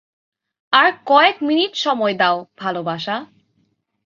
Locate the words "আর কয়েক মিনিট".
0.73-1.73